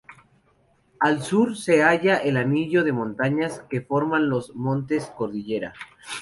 [0.99, 5.75] Al sur se halla el anillo de montañas que forman los Montes Cordillera.